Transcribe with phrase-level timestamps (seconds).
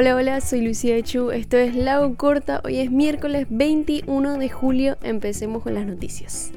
[0.00, 4.96] Hola, hola, soy Lucía Chu, esto es Lago Corta, hoy es miércoles 21 de julio,
[5.02, 6.52] empecemos con las noticias.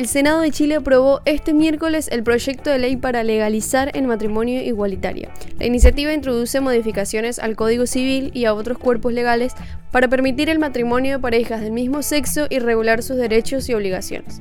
[0.00, 4.62] El Senado de Chile aprobó este miércoles el proyecto de ley para legalizar el matrimonio
[4.62, 5.28] igualitario.
[5.58, 9.52] La iniciativa introduce modificaciones al Código Civil y a otros cuerpos legales
[9.90, 14.40] para permitir el matrimonio de parejas del mismo sexo y regular sus derechos y obligaciones.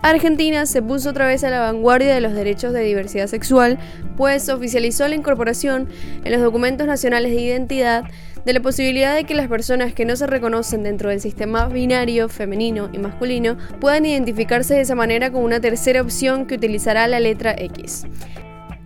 [0.00, 3.80] Argentina se puso otra vez a la vanguardia de los derechos de diversidad sexual,
[4.16, 5.88] pues oficializó la incorporación
[6.24, 8.04] en los documentos nacionales de identidad
[8.44, 12.28] de la posibilidad de que las personas que no se reconocen dentro del sistema binario
[12.28, 17.20] femenino y masculino puedan identificarse de esa manera con una tercera opción que utilizará la
[17.20, 18.06] letra X.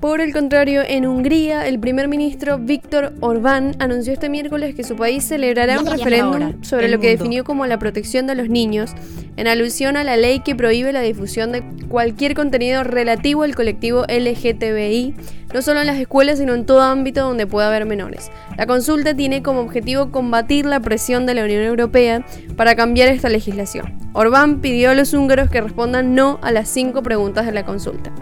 [0.05, 4.97] Por el contrario, en Hungría, el primer ministro Víctor Orbán anunció este miércoles que su
[4.97, 8.93] país celebrará un referéndum sobre lo que definió como la protección de los niños,
[9.39, 14.05] en alusión a la ley que prohíbe la difusión de cualquier contenido relativo al colectivo
[14.07, 15.15] LGTBI,
[15.55, 18.31] no solo en las escuelas, sino en todo ámbito donde pueda haber menores.
[18.59, 22.27] La consulta tiene como objetivo combatir la presión de la Unión Europea
[22.59, 23.99] para cambiar esta legislación.
[24.13, 28.13] Orbán pidió a los húngaros que respondan no a las cinco preguntas de la consulta.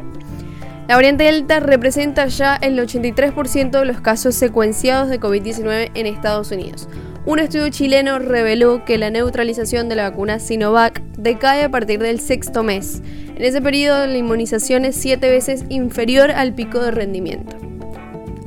[0.89, 6.51] La variante Delta representa ya el 83% de los casos secuenciados de COVID-19 en Estados
[6.51, 6.89] Unidos.
[7.25, 12.19] Un estudio chileno reveló que la neutralización de la vacuna Sinovac decae a partir del
[12.19, 13.01] sexto mes.
[13.37, 17.57] En ese periodo la inmunización es siete veces inferior al pico de rendimiento.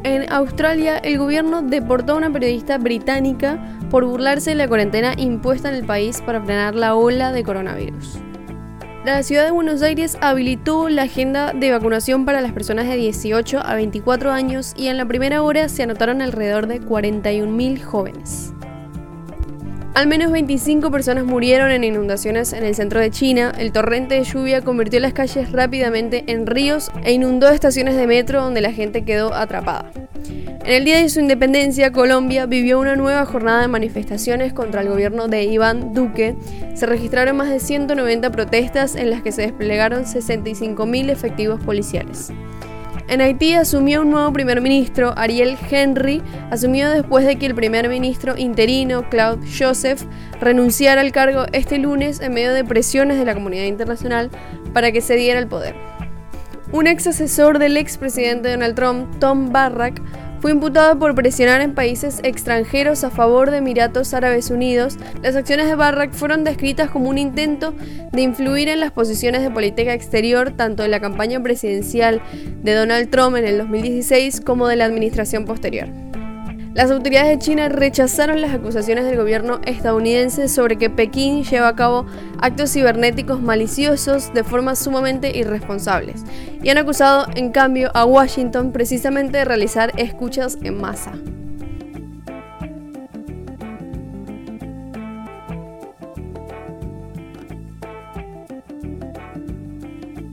[0.03, 5.70] En Australia, el gobierno deportó a una periodista británica por burlarse de la cuarentena impuesta
[5.70, 8.20] en el país para frenar la ola de coronavirus.
[9.06, 13.59] La ciudad de Buenos Aires habilitó la agenda de vacunación para las personas de 18
[13.59, 18.55] a 24 años y en la primera hora se anotaron alrededor de 41.000 jóvenes.
[19.96, 23.54] Al menos 25 personas murieron en inundaciones en el centro de China.
[23.58, 28.42] El torrente de lluvia convirtió las calles rápidamente en ríos e inundó estaciones de metro
[28.42, 29.90] donde la gente quedó atrapada.
[30.66, 34.89] En el día de su independencia, Colombia vivió una nueva jornada de manifestaciones contra el
[34.89, 36.36] gobierno de Iván Duque.
[36.73, 42.34] Se registraron más de 190 protestas en las que se desplegaron 65.000 efectivos policiales.
[43.08, 47.88] En Haití asumió un nuevo primer ministro, Ariel Henry, asumió después de que el primer
[47.88, 50.02] ministro interino, Claude Joseph,
[50.42, 54.32] renunciara al cargo este lunes en medio de presiones de la comunidad internacional
[54.73, 55.76] para que se diera el poder.
[56.71, 60.02] Un ex asesor del expresidente Donald Trump, Tom Barrack,
[60.45, 64.95] fue imputado por presionar en países extranjeros a favor de Emiratos Árabes Unidos.
[65.23, 67.73] Las acciones de Barrack fueron descritas como un intento
[68.11, 72.22] de influir en las posiciones de política exterior tanto de la campaña presidencial
[72.61, 75.89] de Donald Trump en el 2016 como de la administración posterior.
[76.75, 81.75] Las autoridades de China rechazaron las acusaciones del gobierno estadounidense sobre que Pekín lleva a
[81.77, 82.05] cabo
[82.41, 86.25] actos cibernéticos maliciosos de forma sumamente irresponsables
[86.61, 91.13] y han acusado en cambio a Washington precisamente de realizar escuchas en masa.